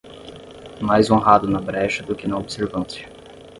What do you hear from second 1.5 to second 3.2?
brecha do que na observância